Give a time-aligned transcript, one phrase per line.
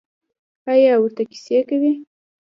[0.71, 1.91] ایا ورته کیسې کوئ؟